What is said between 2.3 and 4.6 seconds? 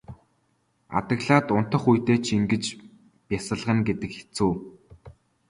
ингэж бясалгана гэдэг хэцүү.